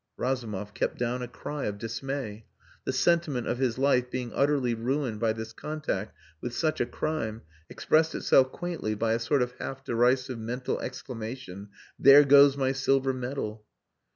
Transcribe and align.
Razumov 0.17 0.73
kept 0.73 0.97
down 0.97 1.21
a 1.21 1.27
cry 1.27 1.65
of 1.65 1.77
dismay. 1.77 2.43
The 2.85 2.91
sentiment 2.91 3.45
of 3.45 3.59
his 3.59 3.77
life 3.77 4.09
being 4.09 4.31
utterly 4.33 4.73
ruined 4.73 5.19
by 5.19 5.31
this 5.31 5.53
contact 5.53 6.15
with 6.41 6.55
such 6.55 6.81
a 6.81 6.87
crime 6.87 7.43
expressed 7.69 8.15
itself 8.15 8.51
quaintly 8.51 8.95
by 8.95 9.13
a 9.13 9.19
sort 9.19 9.43
of 9.43 9.53
half 9.59 9.83
derisive 9.83 10.39
mental 10.39 10.79
exclamation, 10.79 11.69
"There 11.99 12.23
goes 12.25 12.57
my 12.57 12.71
silver 12.71 13.13
medal!" 13.13 13.63